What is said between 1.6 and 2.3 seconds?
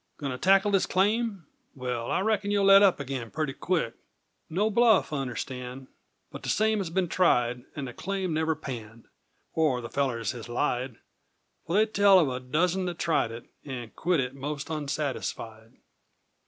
Well, I